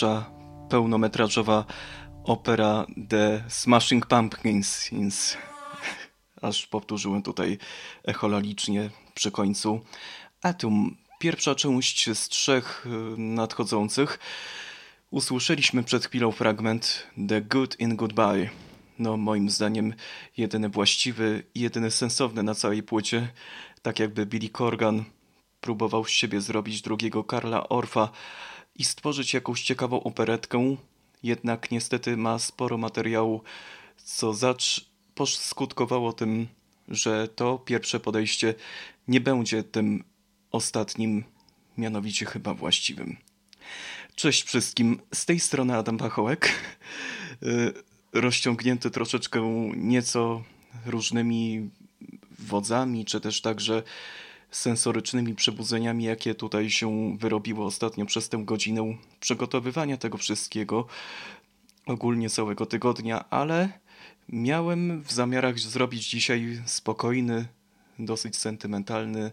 [0.00, 0.30] pierwsza
[0.68, 1.64] pełnometrażowa
[2.24, 4.88] opera The Smashing Pumpkins.
[6.42, 7.58] Aż powtórzyłem tutaj
[8.04, 9.80] echolalicznie przy końcu.
[10.42, 14.18] Atom, pierwsza część z trzech y, nadchodzących.
[15.10, 18.50] Usłyszeliśmy przed chwilą fragment The Good in Goodbye.
[18.98, 19.94] No, moim zdaniem,
[20.36, 23.28] jedyny właściwy i jedyny sensowny na całej płycie.
[23.82, 25.04] Tak jakby Billy Corgan
[25.60, 28.08] próbował z siebie zrobić drugiego Karla Orfa
[28.80, 30.76] i stworzyć jakąś ciekawą operetkę,
[31.22, 33.42] jednak niestety ma sporo materiału,
[33.96, 36.48] co zacz poskutkowało tym,
[36.88, 38.54] że to pierwsze podejście
[39.08, 40.04] nie będzie tym
[40.50, 41.24] ostatnim,
[41.78, 43.16] mianowicie chyba właściwym.
[44.14, 46.52] Cześć wszystkim, z tej strony Adam Pachołek,
[47.42, 47.72] y,
[48.12, 50.42] rozciągnięty troszeczkę nieco
[50.86, 51.70] różnymi
[52.38, 53.82] wodzami, czy też także
[54.50, 60.86] sensorycznymi przebudzeniami, jakie tutaj się wyrobiło ostatnio przez tę godzinę przygotowywania tego wszystkiego,
[61.86, 63.68] ogólnie całego tygodnia, ale
[64.28, 67.46] miałem w zamiarach zrobić dzisiaj spokojny,
[67.98, 69.30] dosyć sentymentalny,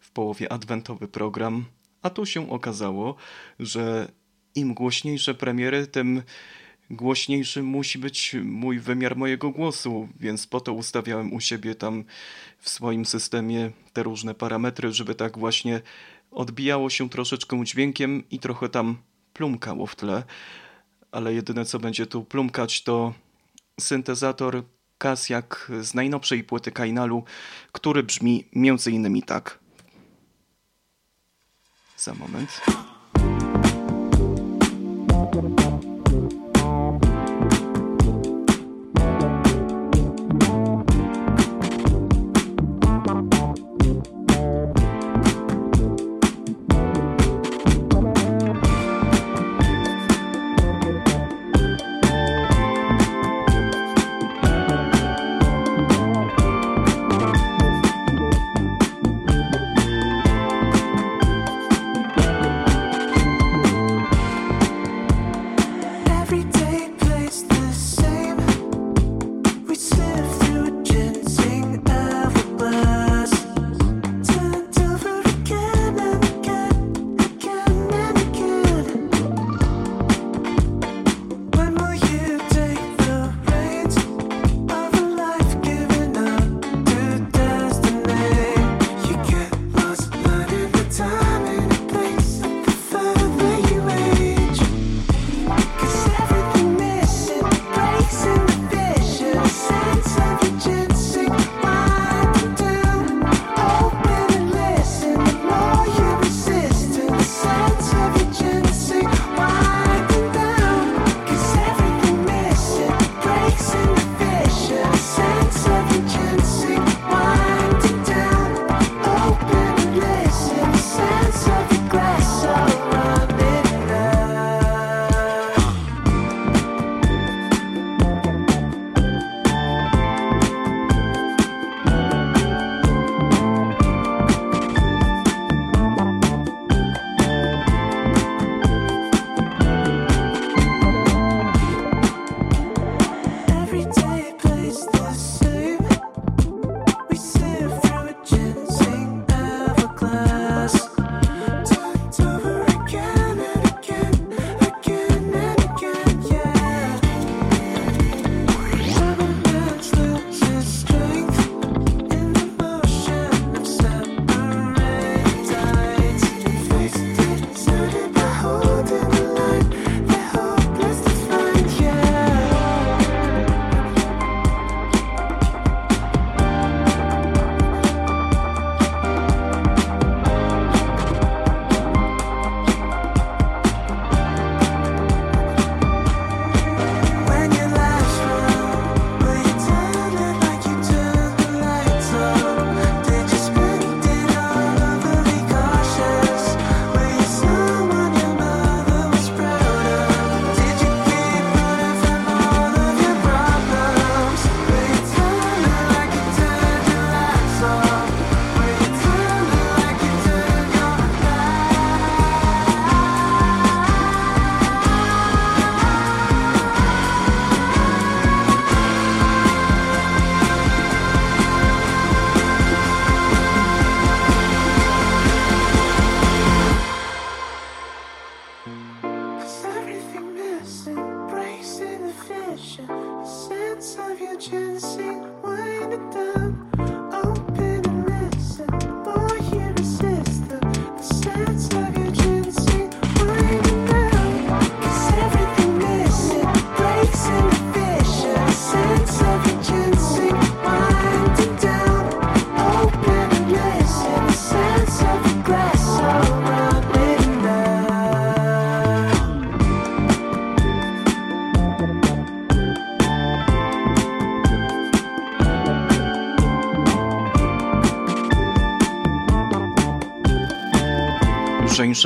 [0.00, 1.64] w połowie adwentowy program,
[2.02, 3.16] a tu się okazało,
[3.58, 4.12] że
[4.54, 6.22] im głośniejsze premiery, tym
[6.90, 12.04] głośniejszy musi być mój wymiar mojego głosu, więc po to ustawiałem u siebie tam
[12.58, 15.80] w swoim systemie te różne parametry, żeby tak właśnie
[16.30, 18.96] odbijało się troszeczkę dźwiękiem i trochę tam
[19.32, 20.22] plumkało w tle.
[21.12, 23.14] Ale jedyne co będzie tu plumkać to
[23.80, 24.62] syntezator
[24.98, 27.24] Kasiak z najnowszej płyty Kainalu,
[27.72, 29.58] który brzmi między innymi tak.
[31.96, 32.60] Za moment.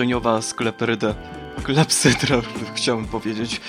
[0.01, 1.15] Żeńszeniowa skleperyda,
[1.63, 2.41] klepsydra
[2.77, 3.61] chciałem powiedzieć.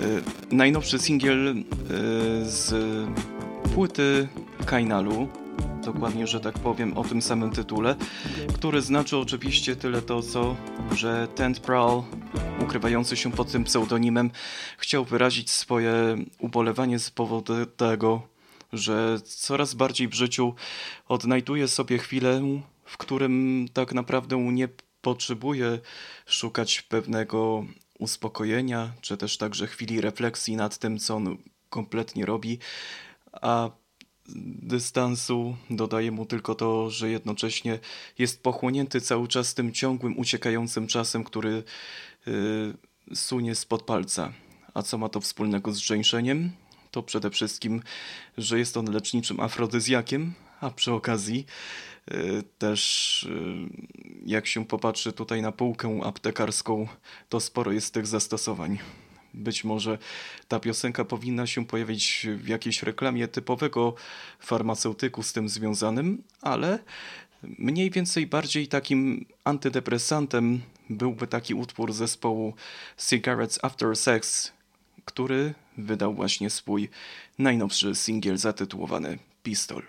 [0.00, 1.54] E, najnowszy singiel e,
[2.44, 2.74] z
[3.74, 4.28] płyty
[4.66, 5.28] Kainalu,
[5.84, 7.96] dokładnie, że tak powiem, o tym samym tytule,
[8.54, 10.56] który znaczy oczywiście tyle to, co,
[10.96, 12.02] że Tent Prowl,
[12.62, 14.30] ukrywający się pod tym pseudonimem,
[14.78, 15.92] chciał wyrazić swoje
[16.38, 18.22] ubolewanie z powodu tego,
[18.72, 20.54] że coraz bardziej w życiu
[21.08, 22.42] odnajduje sobie chwilę,
[22.84, 24.68] w którym tak naprawdę nie
[25.00, 25.78] potrzebuje
[26.26, 27.66] szukać pewnego
[27.98, 31.38] uspokojenia, czy też także chwili refleksji nad tym, co on
[31.70, 32.58] kompletnie robi,
[33.32, 33.70] a
[34.62, 37.78] dystansu dodaje mu tylko to, że jednocześnie
[38.18, 41.62] jest pochłonięty cały czas tym ciągłym, uciekającym czasem, który
[42.26, 44.32] yy, sunie spod palca.
[44.74, 46.50] A co ma to wspólnego z żeńszeniem?
[46.90, 47.82] To przede wszystkim,
[48.38, 51.46] że jest on leczniczym afrodyzjakiem, a przy okazji
[52.58, 53.68] też yy,
[54.26, 56.88] jak się popatrzy tutaj na półkę aptekarską,
[57.28, 58.78] to sporo jest tych zastosowań.
[59.34, 59.98] Być może
[60.48, 63.94] ta piosenka powinna się pojawić w jakiejś reklamie typowego
[64.40, 66.78] farmaceutyku z tym związanym, ale
[67.42, 70.60] mniej więcej bardziej takim antydepresantem
[70.90, 72.54] byłby taki utwór zespołu
[73.08, 74.52] Cigarettes After Sex,
[75.04, 76.88] który wydał właśnie swój
[77.38, 79.82] najnowszy singiel zatytułowany Pistol.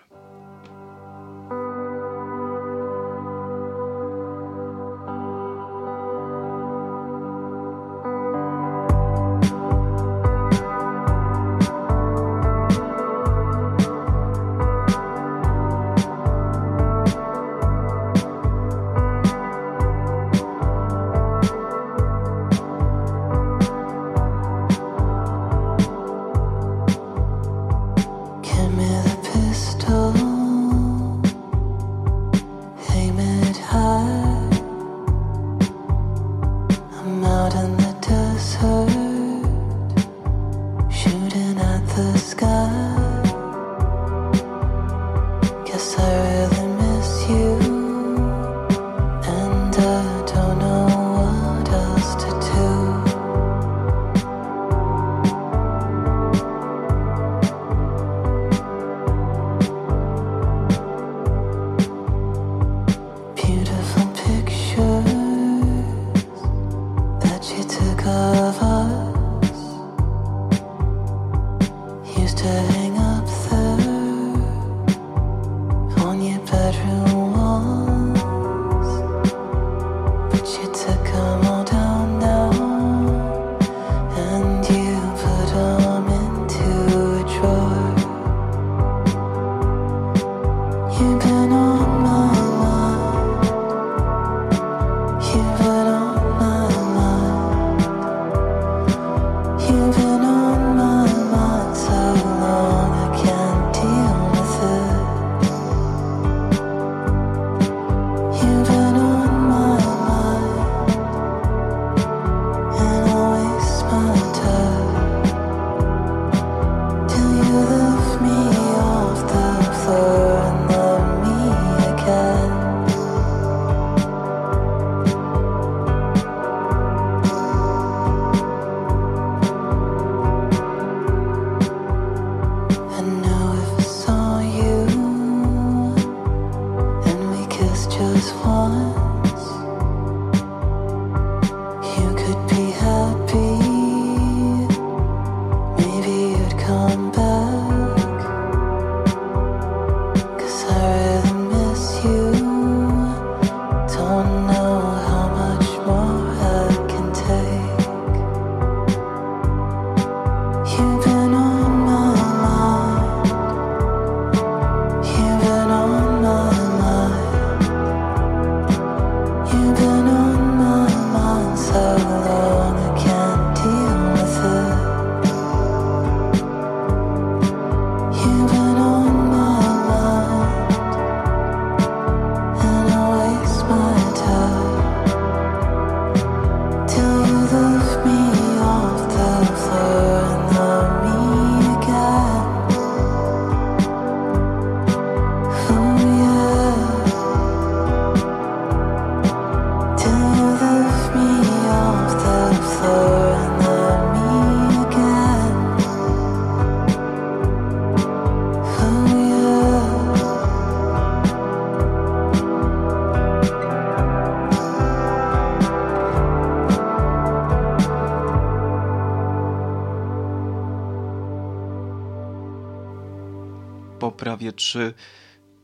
[224.60, 224.94] Trzy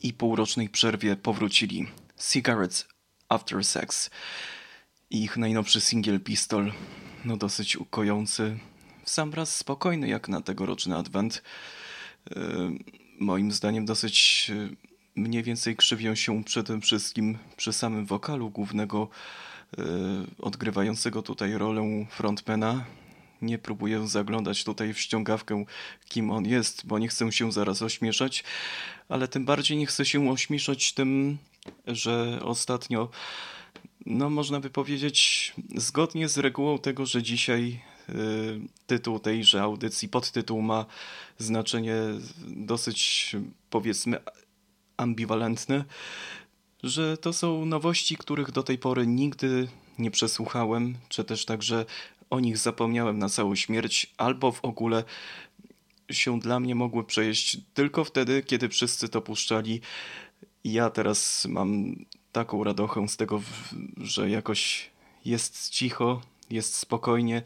[0.02, 1.86] i półrocznej przerwie powrócili.
[2.30, 2.88] Cigarettes
[3.28, 4.10] After Sex.
[5.10, 6.72] Ich najnowszy singiel Pistol,
[7.24, 8.58] no dosyć ukojący,
[9.04, 11.42] w sam raz spokojny jak na tegoroczny adwent.
[12.30, 12.36] Yy,
[13.20, 14.76] moim zdaniem dosyć yy,
[15.16, 19.08] mniej więcej krzywią się przy tym wszystkim przy samym wokalu głównego
[19.78, 19.84] yy,
[20.38, 22.84] odgrywającego tutaj rolę frontmana.
[23.42, 25.64] Nie próbuję zaglądać tutaj w ściągawkę,
[26.08, 28.44] kim on jest, bo nie chcę się zaraz ośmieszać,
[29.08, 31.38] ale tym bardziej nie chcę się ośmieszać tym,
[31.86, 33.08] że ostatnio,
[34.06, 38.14] no można by powiedzieć, zgodnie z regułą tego, że dzisiaj y,
[38.86, 40.86] tytuł tejże audycji, podtytuł ma
[41.38, 41.96] znaczenie
[42.46, 43.36] dosyć,
[43.70, 44.18] powiedzmy,
[44.96, 45.84] ambiwalentne,
[46.82, 51.86] że to są nowości, których do tej pory nigdy nie przesłuchałem, czy też także
[52.30, 55.04] o nich zapomniałem na całą śmierć, albo w ogóle
[56.10, 59.80] się dla mnie mogły przejeść tylko wtedy, kiedy wszyscy to puszczali.
[60.64, 61.96] Ja teraz mam
[62.32, 63.42] taką radochę z tego,
[63.96, 64.90] że jakoś
[65.24, 67.42] jest cicho, jest spokojnie,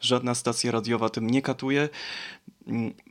[0.00, 1.88] żadna stacja radiowa tym nie katuje.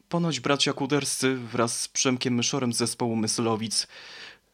[0.10, 3.88] Ponoć bracia Kuderscy wraz z Przemkiem Myszorem z zespołu Myslowic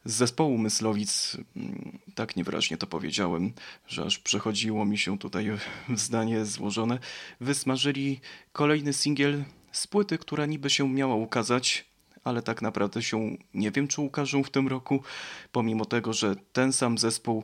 [0.05, 3.53] z zespołu Myslowic, mm, tak niewyraźnie to powiedziałem,
[3.87, 5.51] że aż przechodziło mi się tutaj
[5.95, 6.99] zdanie złożone,
[7.41, 8.19] wysmażyli
[8.51, 11.85] kolejny singiel z płyty, która niby się miała ukazać,
[12.23, 15.03] ale tak naprawdę się nie wiem, czy ukażą w tym roku,
[15.51, 17.43] pomimo tego, że ten sam zespół,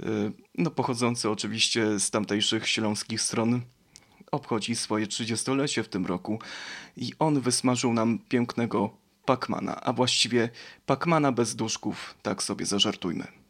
[0.00, 0.04] y,
[0.58, 3.60] no pochodzący oczywiście z tamtejszych śląskich stron,
[4.30, 6.38] obchodzi swoje 30-lecie w tym roku
[6.96, 10.48] i on wysmażył nam pięknego Pacmana, a właściwie
[10.86, 13.43] Pacmana bez duszków, tak sobie zażartujmy.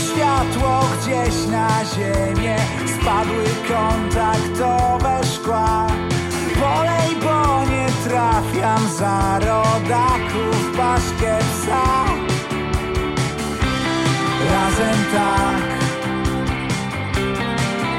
[0.00, 2.56] Światło gdzieś na ziemię.
[3.00, 5.86] Spadły kontaktowe szkła.
[6.60, 12.04] Polej, bo nie trafiam za rodaków paszkę psa
[14.50, 15.68] Razem tak.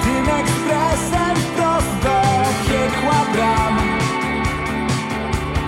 [0.03, 2.21] Tym ekspresem wprost do
[2.67, 3.77] piekła bram.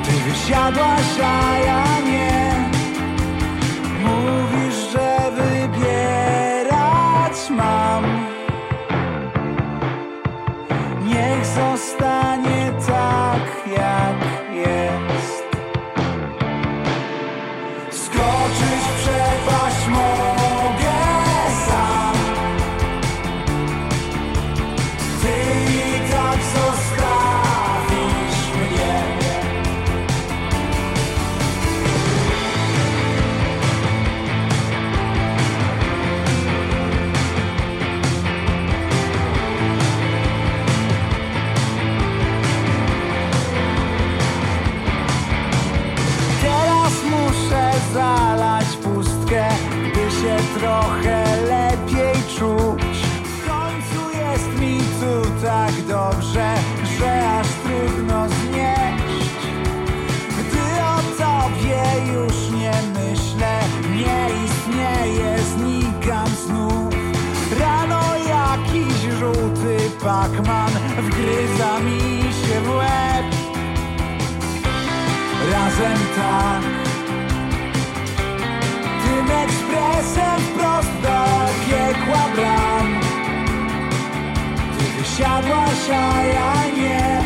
[0.04, 2.70] Ty wysiadłaś, a ja nie.
[4.04, 4.85] Mówisz,
[7.56, 8.04] mam.
[11.06, 12.25] Niech zostanie
[76.16, 76.64] tak.
[79.04, 81.20] Tym ekspresem wprost do
[81.66, 83.00] piekła bram.
[84.78, 87.25] Ty wysiadłaś, a ja nie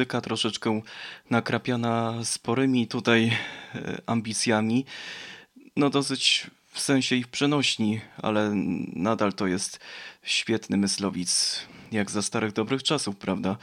[0.00, 0.80] Muzyka troszeczkę
[1.30, 3.36] nakrapiana sporymi tutaj
[3.74, 4.84] e, ambicjami.
[5.76, 8.50] No dosyć w sensie ich przenośni, ale
[8.92, 9.80] nadal to jest
[10.22, 11.60] świetny myslowic,
[11.92, 13.56] jak za starych dobrych czasów, prawda?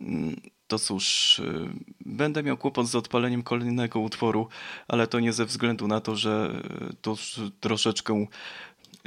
[0.00, 1.68] Mm, To cóż, y,
[2.00, 4.48] będę miał kłopot z odpaleniem kolejnego utworu,
[4.88, 7.16] ale to nie ze względu na to, że y, to
[7.60, 8.26] troszeczkę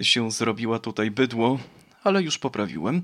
[0.01, 1.59] się zrobiła tutaj bydło,
[2.03, 3.01] ale już poprawiłem.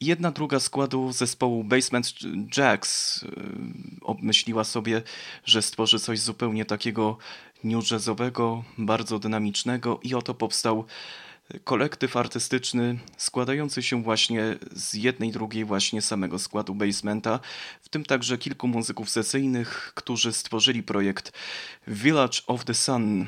[0.00, 2.12] Jedna druga składu zespołu Basement
[2.56, 3.28] Jacks y,
[4.00, 5.02] obmyśliła sobie,
[5.44, 7.18] że stworzy coś zupełnie takiego
[7.64, 10.84] new jazzowego, bardzo dynamicznego i oto powstał
[11.64, 17.40] kolektyw artystyczny składający się właśnie z jednej drugiej właśnie samego składu Basementa,
[17.82, 21.32] w tym także kilku muzyków sesyjnych, którzy stworzyli projekt
[21.86, 23.26] Village of the Sun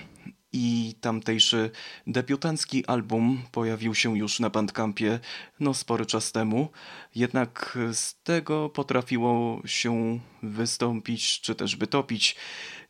[0.52, 1.70] i tamtejszy
[2.06, 5.20] debiutancki album pojawił się już na Bandcampie
[5.60, 6.68] no spory czas temu,
[7.14, 12.36] jednak z tego potrafiło się wystąpić, czy też wytopić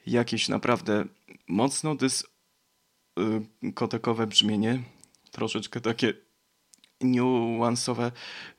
[0.06, 1.04] jakieś naprawdę
[1.48, 2.26] mocno dys
[3.18, 4.82] y, brzmienie,
[5.30, 6.14] troszeczkę takie
[7.00, 8.12] niuansowe,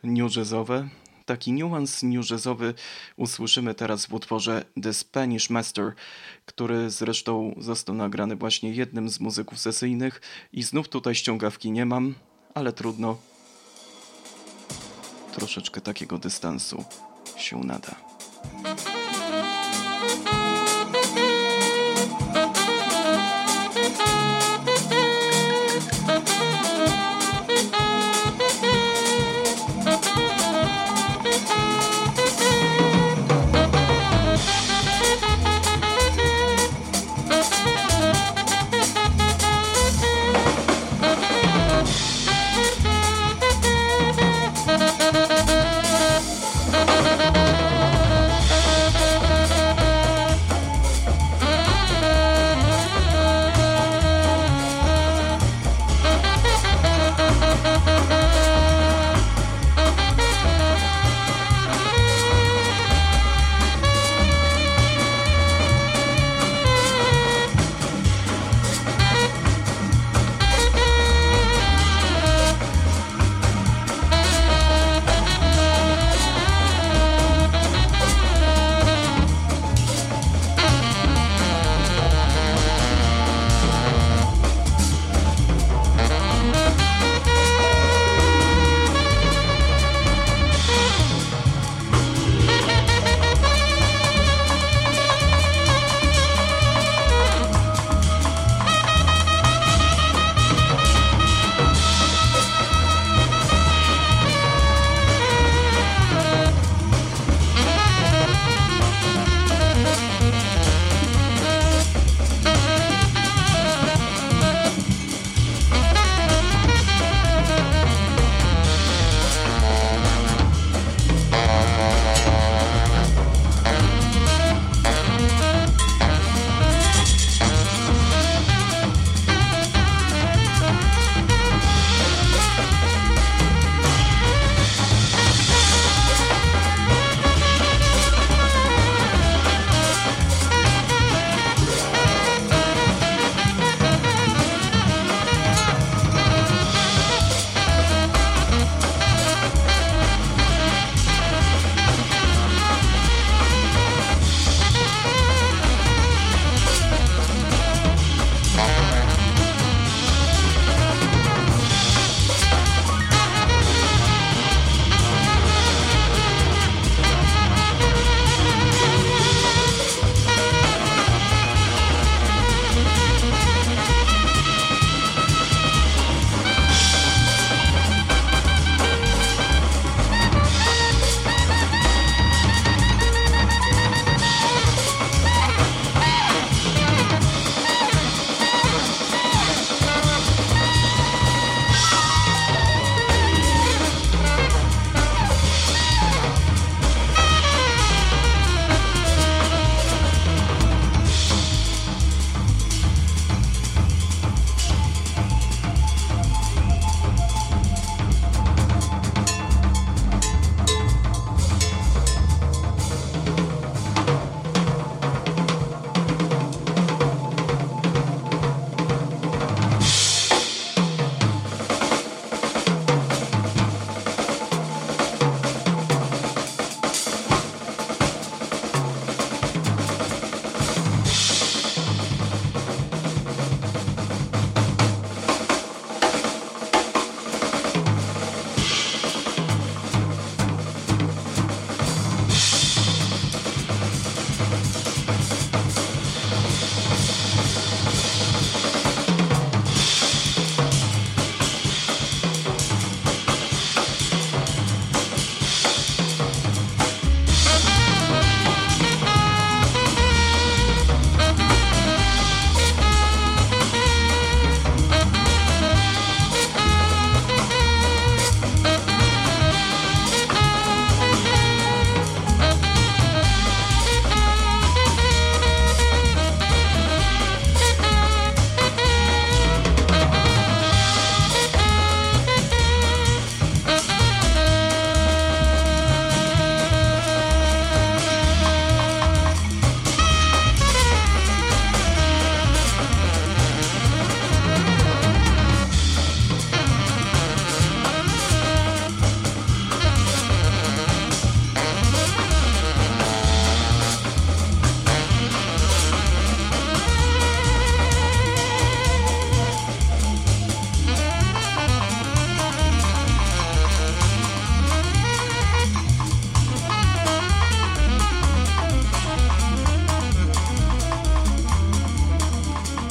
[0.03, 0.89] new jazzowe.
[1.31, 2.73] Taki niuans new jazzowy
[3.17, 5.93] usłyszymy teraz w utworze The Spanish Master,
[6.45, 10.21] który zresztą został nagrany właśnie jednym z muzyków sesyjnych
[10.53, 12.15] i znów tutaj ściągawki nie mam,
[12.53, 13.17] ale trudno.
[15.33, 16.83] Troszeczkę takiego dystansu
[17.37, 18.10] się nada.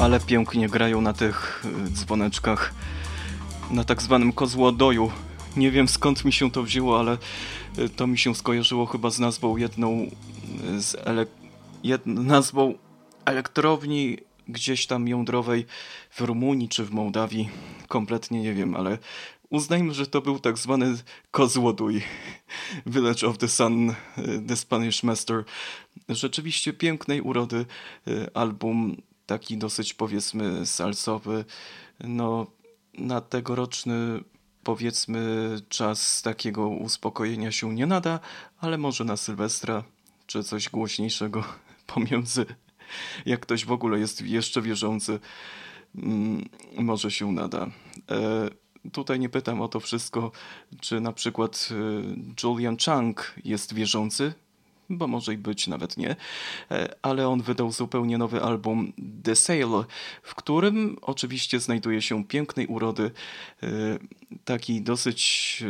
[0.01, 2.75] Ale pięknie grają na tych y, dzwoneczkach,
[3.71, 5.11] na tak zwanym kozłodoju.
[5.57, 7.19] Nie wiem skąd mi się to wzięło, ale
[7.79, 10.11] y, to mi się skojarzyło chyba z nazwą jedną
[10.77, 11.27] y, z ele
[11.85, 12.75] jed nazwą
[13.25, 15.67] elektrowni gdzieś tam jądrowej
[16.11, 17.49] w Rumunii czy w Mołdawii.
[17.89, 18.99] Kompletnie nie wiem, ale
[19.51, 20.95] uznajmy, że to był tak zwany
[21.31, 22.03] kozłodój.
[22.87, 23.95] Village of the Sun,
[24.49, 25.45] The Spanish Master.
[26.09, 27.67] Rzeczywiście pięknej urody
[28.35, 28.97] album
[29.31, 31.45] taki dosyć powiedzmy salsowy.
[32.01, 32.47] No,
[32.99, 34.25] na tegoroczny
[34.63, 38.21] powiedzmy czas takiego uspokojenia się nie nada,
[38.59, 39.85] ale może na Sylwestra
[40.27, 41.45] czy coś głośniejszego
[41.95, 42.47] pomiędzy,
[43.27, 45.21] jak ktoś w ogóle jest jeszcze wierzący,
[45.95, 47.67] mm, może się nada.
[48.11, 50.33] E, tutaj nie pytam o to wszystko,
[50.81, 51.75] czy na przykład e,
[52.43, 54.35] Julian Chang jest wierzący,
[54.91, 56.17] bo może i być, nawet nie,
[56.71, 59.85] e, ale on wydał zupełnie nowy album The Sale,
[60.23, 63.11] w którym oczywiście znajduje się pięknej urody
[63.63, 63.69] e,
[64.45, 65.65] taki dosyć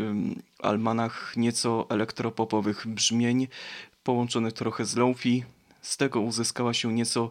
[0.58, 3.48] almanach nieco elektropopowych brzmień,
[4.02, 5.44] połączony trochę z lofi.
[5.82, 7.30] Z tego uzyskała się nieco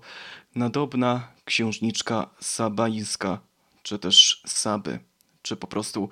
[0.55, 3.39] nadobna księżniczka sabaiska,
[3.83, 4.99] czy też Saby,
[5.41, 6.09] czy po prostu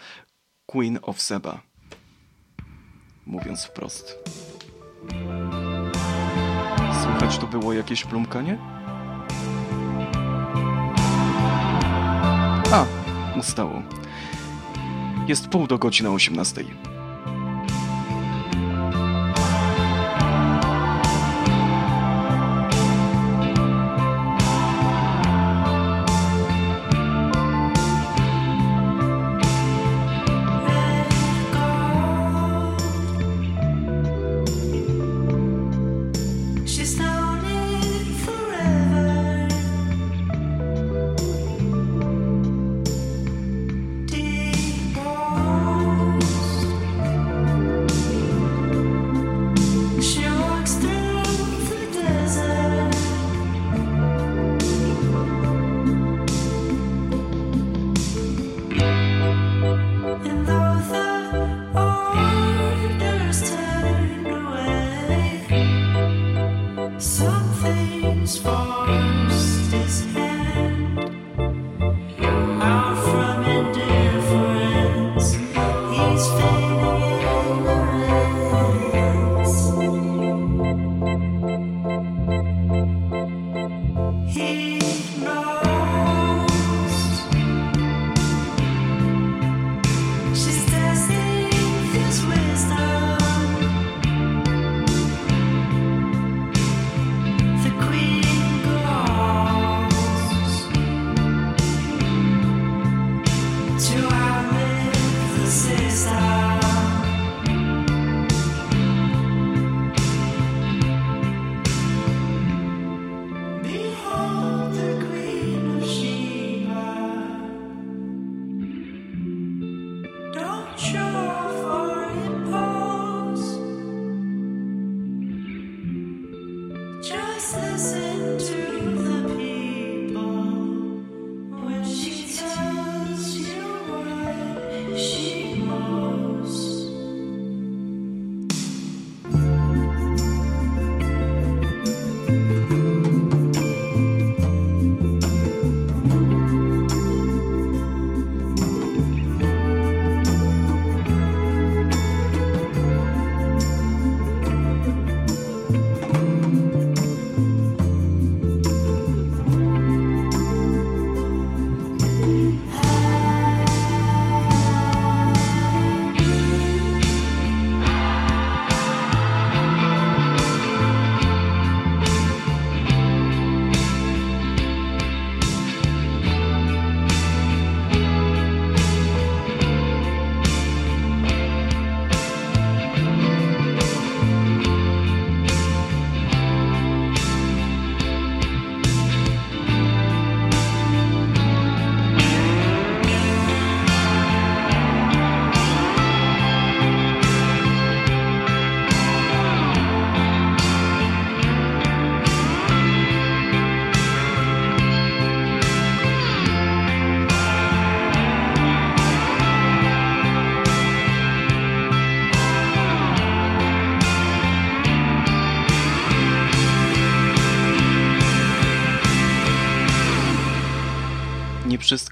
[0.65, 1.61] Queen of Seba.
[3.25, 4.17] Mówiąc wprost.
[7.03, 8.57] Słychać tu było jakieś plumkanie?
[12.71, 12.86] A,
[13.39, 13.81] ustało.
[15.27, 16.63] Jest pół do godziny 18.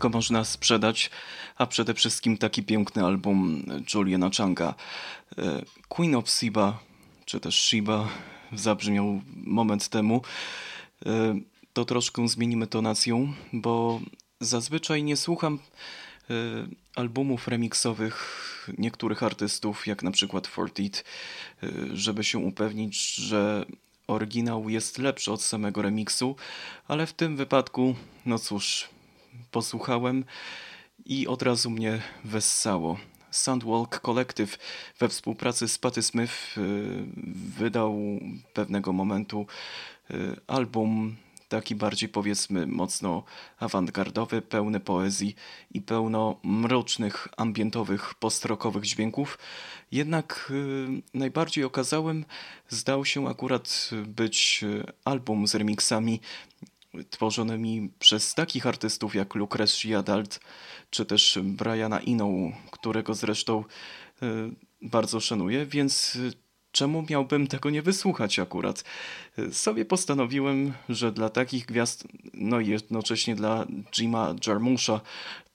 [0.05, 1.09] wszystko można sprzedać,
[1.57, 4.75] a przede wszystkim taki piękny album Juliana Changa.
[5.37, 6.79] E, Queen of Siba,
[7.25, 8.07] czy też Shiba,
[8.53, 10.21] zabrzmiał moment temu.
[11.05, 11.39] E,
[11.73, 14.01] To troszkę zmienimy tonacją, bo
[14.39, 15.59] zazwyczaj nie słucham
[16.29, 16.33] e,
[16.95, 18.15] albumów remixowych
[18.77, 21.03] niektórych artystów, jak na przykład Fortit,
[21.93, 23.65] żeby się upewnić, że
[24.07, 26.35] oryginał jest lepszy od samego remiksu,
[26.87, 28.94] ale w tym wypadku, no cóż,
[29.55, 30.25] posłuchałem
[31.05, 32.97] i od razu mnie wessało.
[33.31, 34.57] Sandwalk Collective
[34.99, 36.61] we współpracy z Patty Smith y,
[37.59, 37.99] wydał
[38.53, 39.47] pewnego momentu
[40.11, 41.15] y, album
[41.49, 43.23] taki bardziej powiedzmy mocno
[43.59, 45.35] awangardowy, pełny poezji
[45.71, 49.37] i pełno mrocznych, ambientowych, postrokowych dźwięków.
[49.91, 52.25] Jednak y, najbardziej okazałym
[52.69, 54.65] zdał się akurat być
[55.05, 56.19] album z remixami
[57.09, 60.39] tworzonymi przez takich artystów jak Lucretia Dalt,
[60.89, 62.27] czy też Briana Eno,
[62.71, 63.63] którego zresztą
[64.23, 64.25] y,
[64.81, 66.33] bardzo szanuję, więc y,
[66.71, 68.83] czemu miałbym tego nie wysłuchać akurat?
[69.39, 75.01] Y, Sobie postanowiłem, że dla takich gwiazd, no i jednocześnie dla Jima Jarmusza,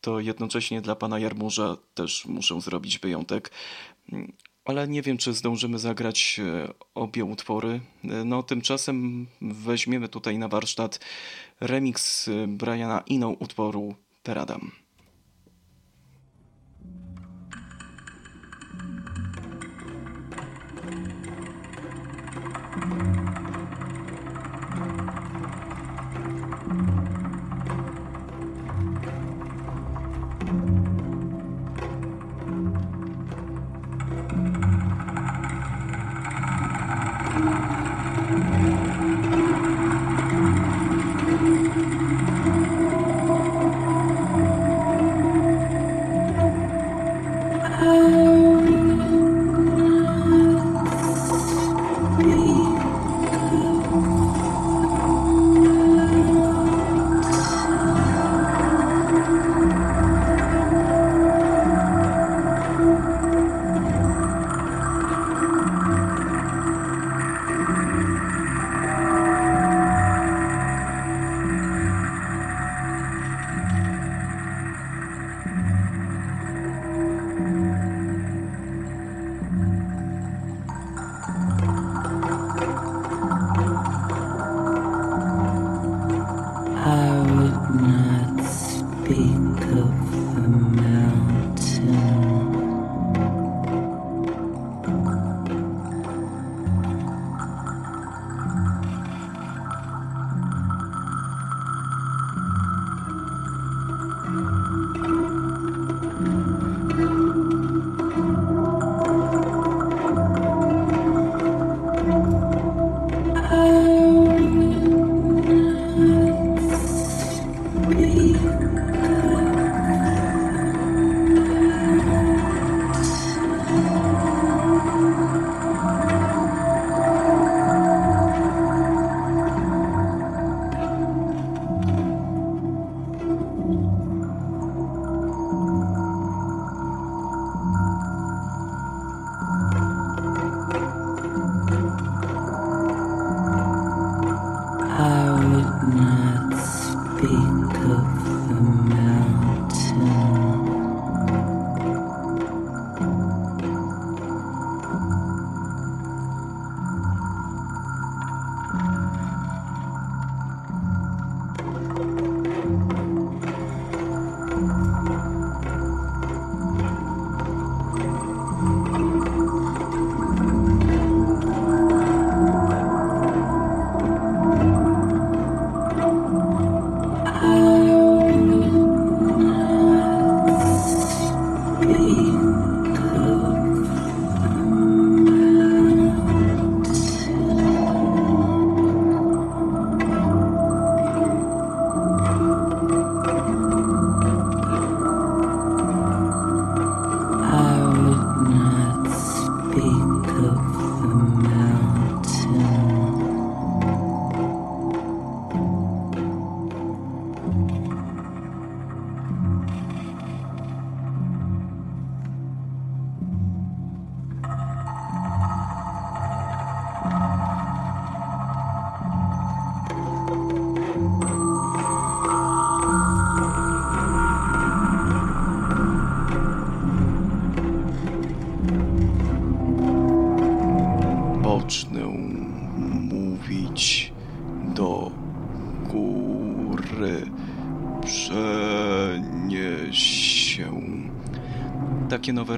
[0.00, 3.50] to jednocześnie dla pana Jarmusza też muszę zrobić wyjątek.
[4.70, 7.80] Ale nie wiem, czy zdążymy zagrać e, obie utwory.
[8.04, 11.00] E, No, tymczasem weźmiemy tutaj na warsztat
[11.60, 14.70] remix e, Briana Eno utworu Peradam.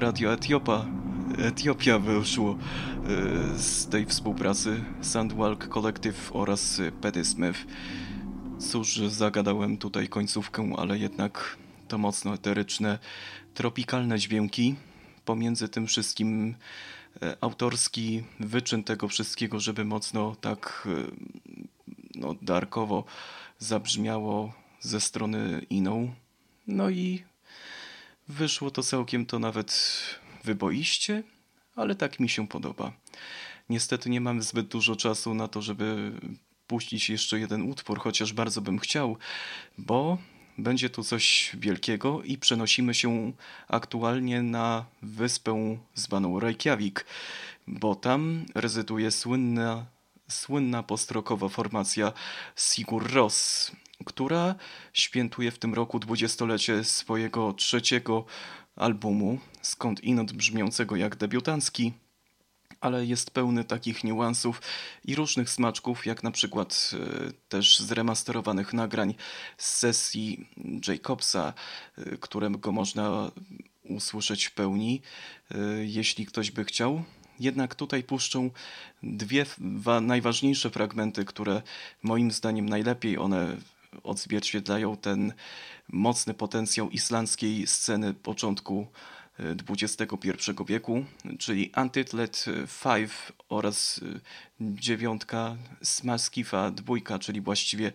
[0.03, 0.85] Radio Etiopa.
[1.37, 2.57] Etiopia wyszło e,
[3.59, 7.65] z tej współpracy Sandwalk Collective oraz Petty Smith.
[8.59, 12.99] Cóż, zagadałem tutaj końcówkę, ale jednak to mocno eteryczne,
[13.53, 14.75] tropikalne dźwięki.
[15.25, 16.55] Pomiędzy tym wszystkim
[17.21, 21.11] e, autorski wyczyn tego wszystkiego, żeby mocno tak e,
[22.15, 23.03] no, darkowo
[23.59, 26.13] zabrzmiało ze strony iną.
[26.67, 27.23] No i
[28.27, 29.99] wyszło to całkiem to nawet
[30.43, 31.23] wyboiście,
[31.75, 32.91] ale tak mi się podoba.
[33.69, 36.11] Niestety nie mam zbyt dużo czasu na to, żeby
[36.67, 39.17] puścić jeszcze jeden utwór, chociaż bardzo bym chciał,
[39.77, 40.17] bo
[40.57, 43.31] będzie tu coś wielkiego i przenosimy się
[43.67, 47.05] aktualnie na wyspę zwaną Reykjavik,
[47.67, 49.85] bo tam rezyduje słynna,
[50.27, 52.13] słynna postrokowa formacja
[52.55, 53.71] Sigur Rós,
[54.03, 54.55] która
[54.93, 58.25] świętuje w tym roku dwudziestolecie swojego trzeciego
[58.75, 61.93] albumu, skąd inąd brzmiącego jak debiutancki,
[62.81, 64.61] ale jest pełny takich niuansów
[65.05, 69.15] i różnych smaczków, jak na przykład e, też zremasterowanych nagrań
[69.57, 70.47] z sesji
[70.87, 71.53] Jacobsa,
[71.97, 73.31] e, którego można
[73.83, 75.01] usłyszeć w pełni,
[75.51, 77.03] e, jeśli ktoś by chciał.
[77.39, 78.49] Jednak tutaj puszczą
[79.03, 81.61] dwie wa- najważniejsze fragmenty, które
[82.03, 83.57] moim zdaniem najlepiej one
[84.03, 85.33] odzwierciedlają ten
[85.87, 88.87] mocny potencjał islandzkiej sceny początku
[89.39, 91.05] e, XXI wieku,
[91.39, 92.45] czyli Untitled
[92.83, 93.11] 5
[93.49, 94.19] oraz e,
[94.61, 97.91] dziewiątka Smaskifa dwójka, czyli właściwie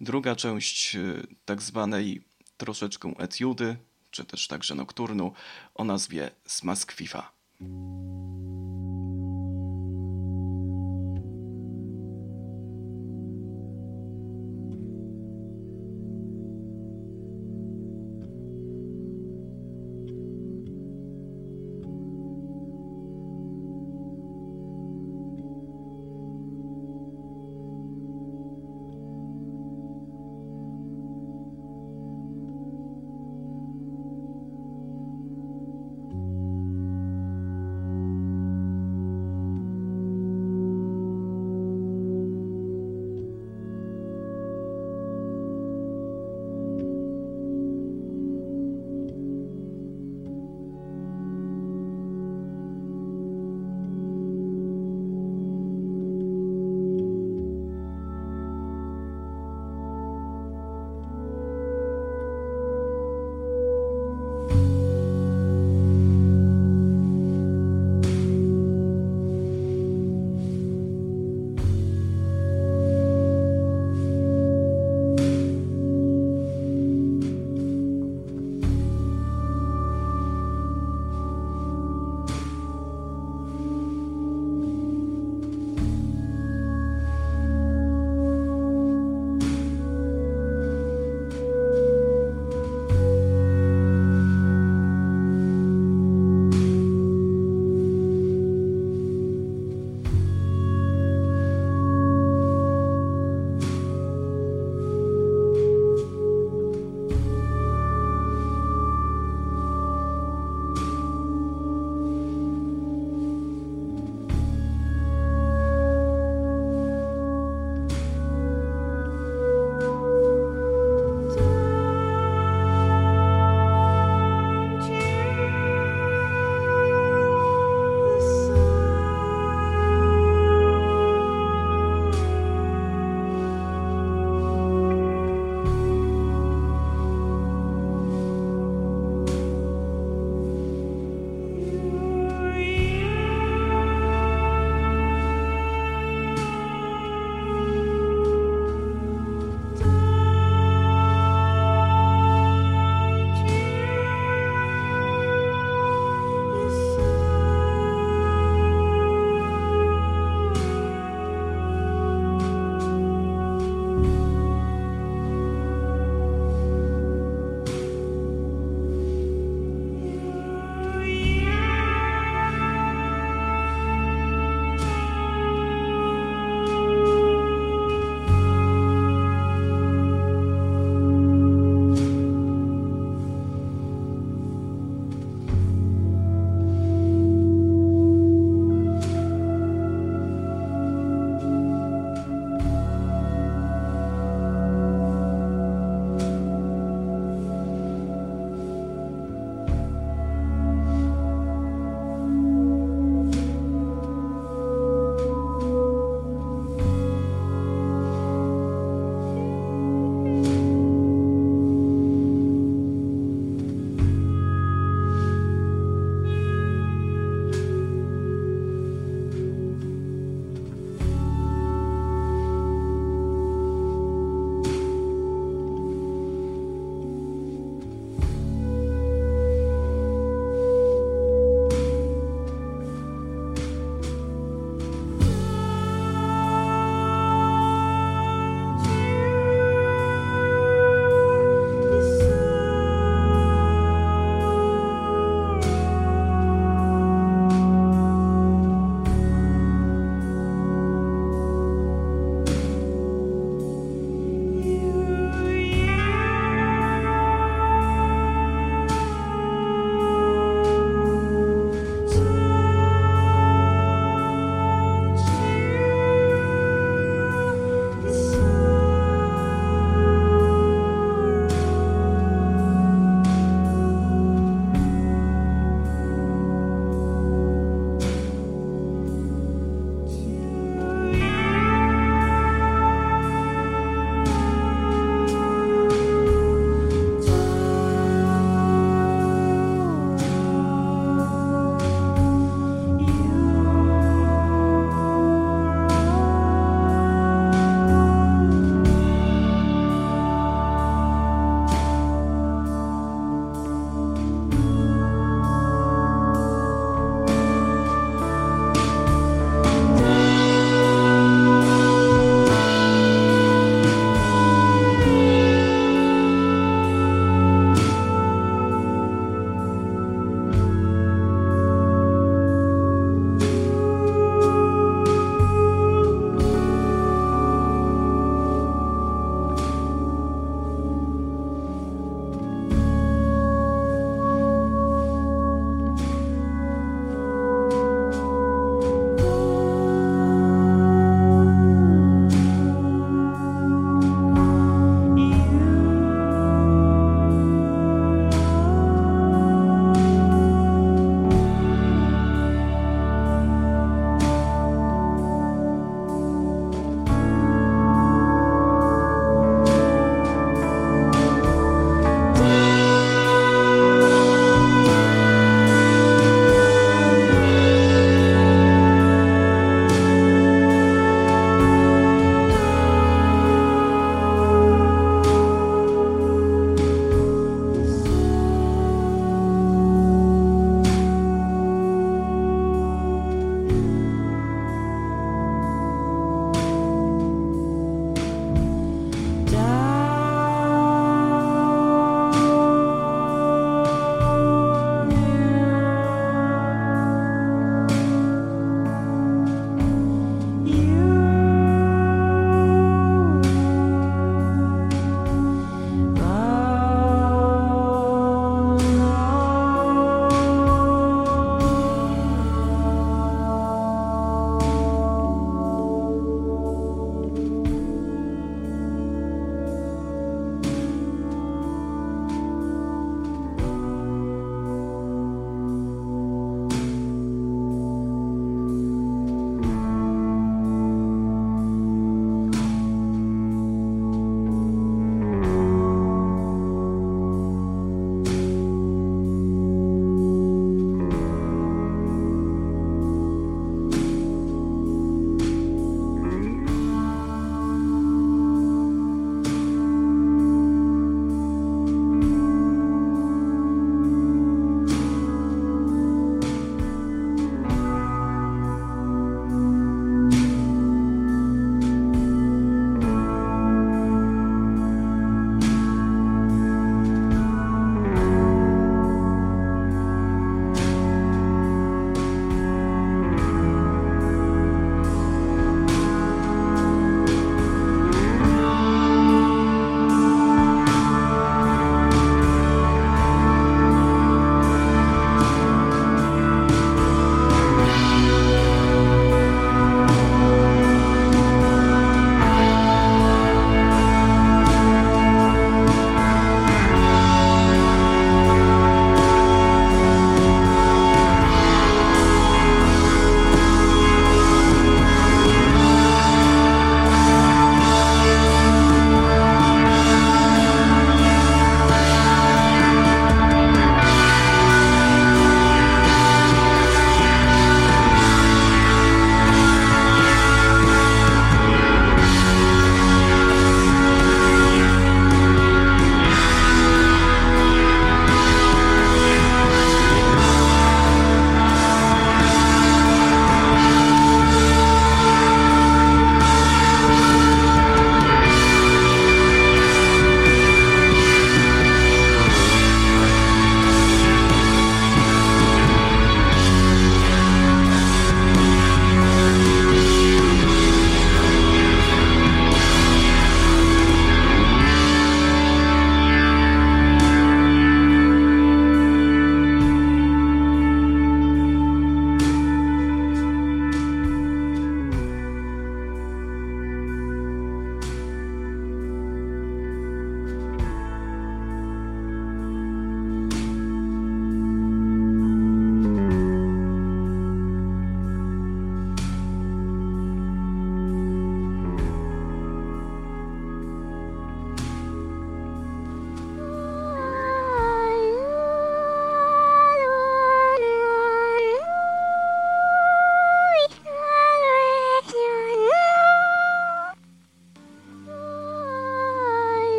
[0.00, 1.00] druga część e,
[1.44, 2.22] tak zwanej
[2.56, 3.76] troszeczkę etiudy,
[4.10, 5.32] czy też także nokturnu
[5.74, 7.32] o nazwie Smaskfifa.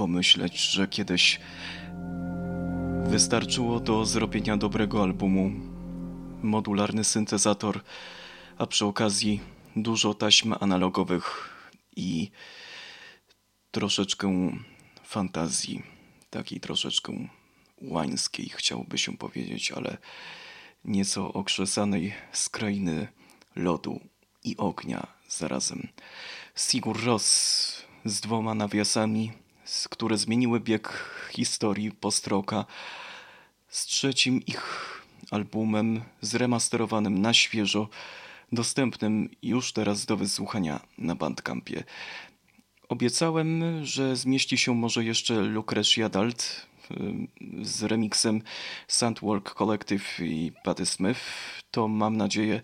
[0.00, 1.40] Pomyśleć, że kiedyś
[3.04, 5.50] wystarczyło do zrobienia dobrego albumu
[6.42, 7.80] modularny syntezator,
[8.58, 9.40] a przy okazji
[9.76, 11.50] dużo taśm analogowych
[11.96, 12.30] i
[13.70, 14.50] troszeczkę
[15.04, 15.82] fantazji,
[16.30, 17.12] takiej troszeczkę
[17.82, 19.98] łańskiej, chciałoby się powiedzieć, ale
[20.84, 23.08] nieco okrzesanej z krainy
[23.56, 24.00] lodu
[24.44, 25.88] i ognia zarazem.
[26.56, 27.26] Sigur Ros
[28.04, 29.32] z dwoma nawiasami,
[29.90, 32.64] które zmieniły bieg historii postroka,
[33.68, 35.00] z trzecim ich
[35.30, 37.88] albumem zremasterowanym na świeżo,
[38.52, 41.84] dostępnym już teraz do wysłuchania na Bandcampie.
[42.88, 46.94] Obiecałem, że zmieści się może jeszcze Lucretia Dalt y,
[47.62, 48.42] z remixem
[48.88, 51.20] Sandwork Collective i Patty Smith.
[51.70, 52.62] To mam nadzieję,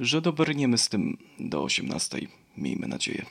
[0.00, 2.18] że dobrniemy z tym do 18.
[2.56, 3.26] Miejmy nadzieję.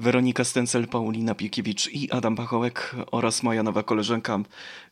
[0.00, 4.38] Weronika Stencel, Paulina Piekiewicz i Adam Pachołek oraz moja nowa koleżanka,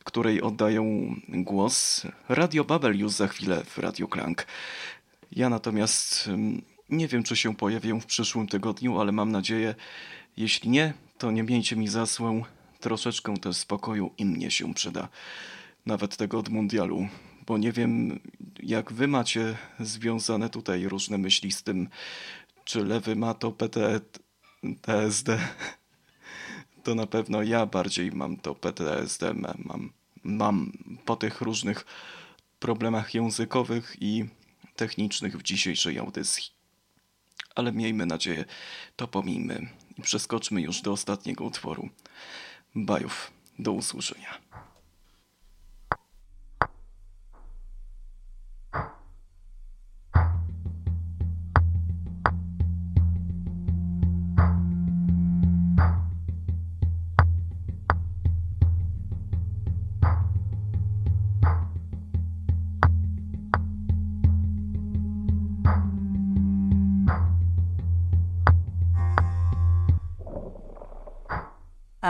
[0.03, 2.07] której oddaję głos.
[2.29, 4.47] Radio Babel już za chwilę w Radio Klank.
[5.31, 9.75] Ja natomiast ym, nie wiem, czy się pojawię w przyszłym tygodniu, ale mam nadzieję,
[10.37, 12.43] jeśli nie, to nie miejcie mi za złą.
[12.79, 15.09] Troszeczkę też spokoju i mnie się przyda.
[15.85, 17.07] Nawet tego od mundialu,
[17.45, 18.19] bo nie wiem,
[18.63, 21.89] jak wy macie związane tutaj różne myśli z tym,
[22.63, 23.99] czy lewy ma to PT,
[24.81, 25.29] TSD.
[26.83, 29.91] To na pewno ja bardziej mam to PTSD, mam,
[30.23, 30.71] mam
[31.05, 31.85] po tych różnych
[32.59, 34.25] problemach językowych i
[34.75, 36.43] technicznych w dzisiejszej audycji.
[37.55, 38.45] Ale miejmy nadzieję,
[38.95, 41.89] to pomijmy i przeskoczmy już do ostatniego utworu.
[42.75, 44.48] Bajów, do usłyszenia.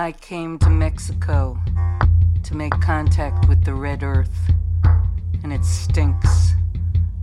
[0.10, 1.60] I came to Mexico
[2.42, 4.52] to make contact with the red earth,
[5.44, 6.54] and it stinks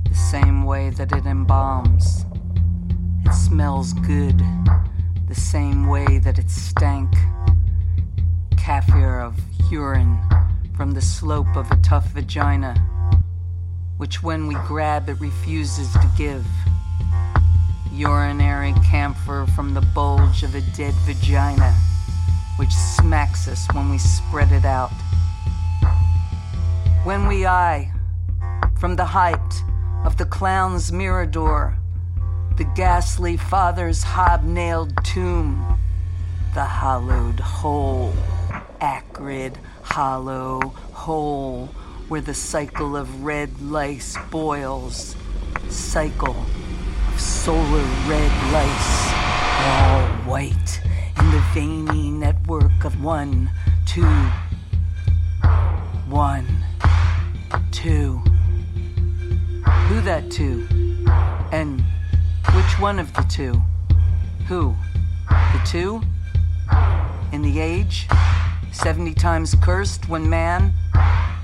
[0.08, 2.24] the same way that it embalms.
[3.26, 4.40] It smells good
[5.26, 7.12] the same way that it stank.
[8.50, 9.36] Kaffir of
[9.68, 10.20] urine
[10.76, 12.76] from the slope of a tough vagina,
[13.96, 16.46] which when we grab it refuses to give.
[17.92, 21.74] Urinary camphor from the bulge of a dead vagina
[22.56, 24.92] which smacks us when we spread it out.
[27.04, 27.92] When we eye,
[28.78, 29.62] from the height
[30.04, 31.78] of the clown's mirador,
[32.56, 35.78] the ghastly father's hobnailed tomb,
[36.54, 38.14] the hollowed hole,
[38.80, 40.60] acrid, hollow
[40.92, 41.66] hole,
[42.08, 45.14] where the cycle of red lice boils,
[45.68, 46.36] cycle
[47.08, 49.12] of solar red lice,
[49.66, 50.80] all white
[51.56, 53.50] veiny network of one,
[53.86, 54.04] two,
[56.06, 56.46] one,
[57.72, 58.18] two.
[59.88, 60.68] Who that two?
[61.52, 61.82] And
[62.54, 63.54] which one of the two?
[64.48, 64.74] Who?
[65.30, 66.02] The two?
[67.32, 68.06] In the age?
[68.70, 70.74] Seventy times cursed when man,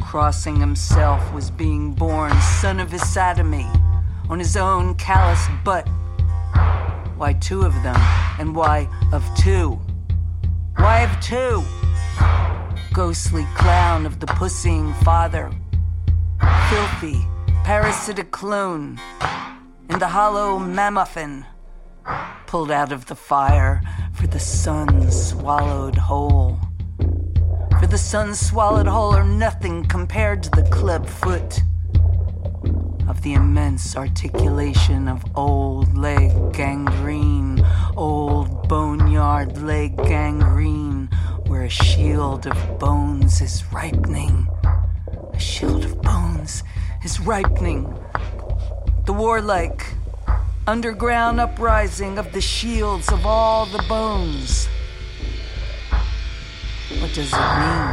[0.02, 3.66] crossing himself, was being born, son of his sodomy,
[4.28, 5.88] on his own callous butt.
[7.16, 7.96] Why two of them?
[8.38, 9.80] And why of two?
[11.02, 11.64] Of two?
[12.92, 15.50] Ghostly clown of the pussying father.
[16.70, 17.26] Filthy,
[17.64, 19.00] parasitic clone.
[19.90, 21.44] In the hollow mammuffin.
[22.46, 26.60] Pulled out of the fire for the sun swallowed whole.
[27.80, 31.62] For the sun swallowed whole are nothing compared to the club foot
[33.08, 37.41] of the immense articulation of old leg gangrene,
[38.02, 41.08] old boneyard leg gangrene,
[41.46, 44.48] where a shield of bones is ripening.
[45.32, 46.64] A shield of bones
[47.04, 47.80] is ripening.
[49.06, 49.86] The warlike,
[50.66, 54.66] underground uprising of the shields of all the bones.
[56.98, 57.88] What does it mean?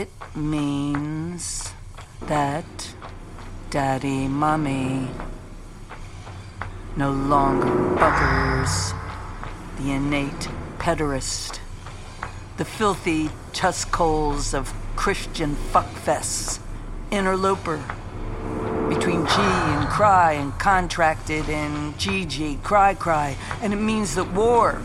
[0.00, 1.74] It means
[2.22, 2.94] that
[3.68, 5.10] daddy mommy
[6.96, 7.66] no longer
[7.96, 8.94] buggers
[9.78, 11.58] the innate pederast,
[12.56, 16.60] the filthy tuskholes of Christian fuckfests,
[17.10, 17.82] interloper
[18.88, 24.80] between G and cry and contracted and GG, cry cry, and it means that war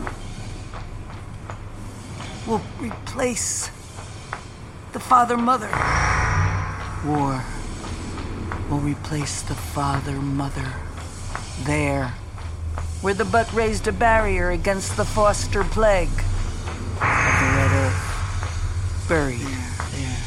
[2.48, 3.70] will replace
[4.94, 5.70] the father mother.
[7.06, 7.44] War
[8.70, 10.74] will replace the father mother.
[11.64, 12.14] There,
[13.02, 16.08] where the butt raised a barrier against the foster plague.
[16.08, 19.06] Of the red earth.
[19.08, 19.40] Buried.
[19.92, 20.18] There,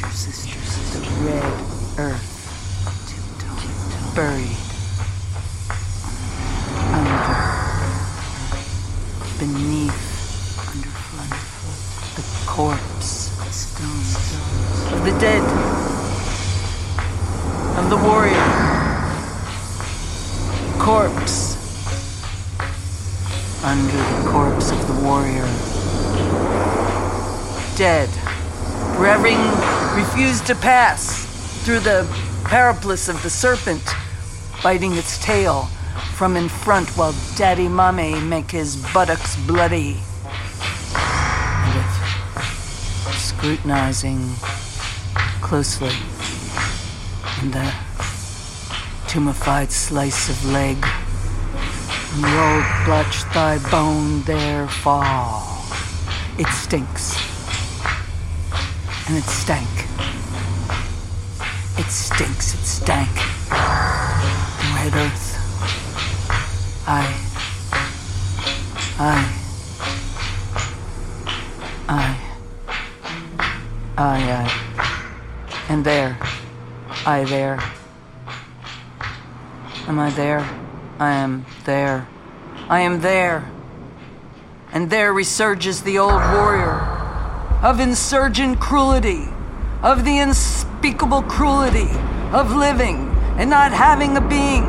[0.00, 1.44] your sisters, the red
[1.98, 2.26] earth.
[4.16, 4.56] Buried.
[6.90, 7.36] Under,
[9.38, 10.00] beneath,
[10.74, 11.32] underfoot,
[12.16, 14.16] the corpse, stones
[14.92, 15.44] of the dead,
[17.78, 18.69] of the warrior,
[20.90, 21.54] corpse,
[23.62, 25.46] under the corpse of the warrior,
[27.76, 28.08] dead,
[28.98, 29.38] having
[29.96, 31.26] refused to pass
[31.64, 32.04] through the
[32.42, 33.84] paraplus of the serpent,
[34.64, 35.66] biting its tail
[36.16, 39.96] from in front while Daddy Mame make his buttocks bloody.
[40.96, 41.84] And
[43.14, 44.34] scrutinizing
[45.40, 45.94] closely
[47.42, 47.72] in the
[49.10, 50.76] tumefied slice of leg,
[52.14, 55.64] and the old blotched thigh bone there fall,
[56.38, 57.18] it stinks.
[59.08, 59.68] And it stank.
[61.76, 63.10] It stinks, it stank.
[64.76, 65.26] Red earth.
[66.86, 67.02] I.
[68.96, 69.26] I.
[71.88, 72.16] I.
[73.98, 75.66] I, I.
[75.68, 76.16] And there.
[77.04, 77.60] I there.
[79.90, 80.48] Am I there?
[81.00, 82.06] I am there.
[82.68, 83.50] I am there.
[84.70, 86.78] And there resurges the old warrior
[87.60, 89.24] of insurgent cruelty,
[89.82, 91.90] of the unspeakable cruelty
[92.30, 94.62] of living and not having a being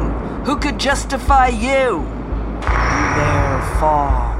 [0.44, 2.00] who could justify you.
[2.64, 4.36] And there fall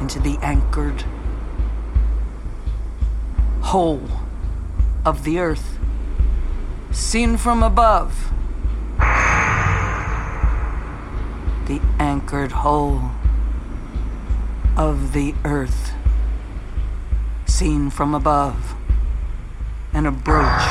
[0.00, 1.04] into the anchored
[3.60, 4.02] hole
[5.04, 5.78] of the earth,
[6.90, 8.32] seen from above.
[11.66, 13.10] The anchored hole
[14.76, 15.90] of the earth,
[17.46, 18.76] seen from above,
[19.92, 20.62] and a brooch.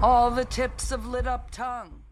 [0.00, 2.03] All the tips of lit up tongue.